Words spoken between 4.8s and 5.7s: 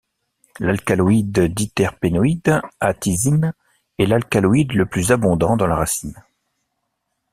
plus abondant dans